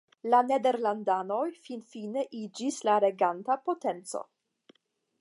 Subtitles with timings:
[0.33, 4.29] La nederlandanoj finfine iĝis la reganta potenco.